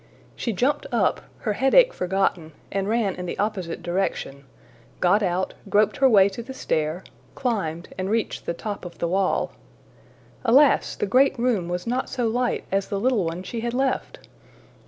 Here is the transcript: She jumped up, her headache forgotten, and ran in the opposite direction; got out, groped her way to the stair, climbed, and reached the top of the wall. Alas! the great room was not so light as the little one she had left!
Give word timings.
She 0.35 0.51
jumped 0.51 0.87
up, 0.91 1.21
her 1.41 1.53
headache 1.53 1.93
forgotten, 1.93 2.53
and 2.71 2.89
ran 2.89 3.13
in 3.13 3.27
the 3.27 3.37
opposite 3.37 3.83
direction; 3.83 4.45
got 4.99 5.21
out, 5.21 5.53
groped 5.69 5.97
her 5.97 6.09
way 6.09 6.27
to 6.29 6.41
the 6.41 6.55
stair, 6.55 7.03
climbed, 7.35 7.89
and 7.99 8.09
reached 8.09 8.47
the 8.47 8.53
top 8.55 8.83
of 8.83 8.97
the 8.97 9.07
wall. 9.07 9.51
Alas! 10.43 10.95
the 10.95 11.05
great 11.05 11.37
room 11.37 11.69
was 11.69 11.85
not 11.85 12.09
so 12.09 12.27
light 12.27 12.63
as 12.71 12.87
the 12.87 12.99
little 12.99 13.23
one 13.25 13.43
she 13.43 13.59
had 13.59 13.75
left! 13.75 14.27